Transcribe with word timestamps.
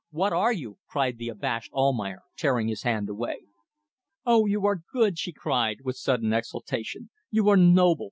What 0.09 0.33
are 0.33 0.51
you..." 0.51 0.79
cried 0.89 1.19
the 1.19 1.29
abashed 1.29 1.71
Almayer, 1.73 2.23
tearing 2.35 2.67
his 2.69 2.81
hand 2.81 3.07
away. 3.07 3.41
"Oh, 4.25 4.47
you 4.47 4.65
are 4.65 4.81
good!" 4.91 5.19
she 5.19 5.31
cried, 5.31 5.81
with 5.83 5.95
sudden 5.95 6.33
exaltation, 6.33 7.11
"You 7.29 7.49
are 7.49 7.55
noble 7.57 7.99